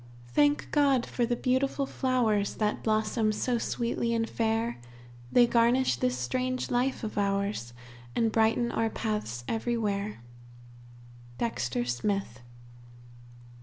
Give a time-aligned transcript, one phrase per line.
[0.29, 4.79] "Thank God for the beautiful flowers, That blossom so sweetly and fair;
[5.31, 7.71] They garnish this strange life of ours,
[8.15, 10.23] And brighten our paths everywhere."
[11.37, 12.39] _Dexter Smith.